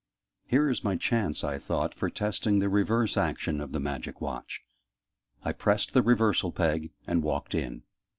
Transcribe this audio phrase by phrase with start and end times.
[0.47, 4.61] "Here is my chance," I thought, "for testing the reverse action of the Magic Watch!"
[5.43, 7.83] I pressed the 'reversal peg' and walked in.